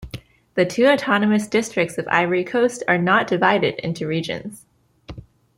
[0.55, 4.65] The two autonomous districts of Ivory Coast are not divided into regions.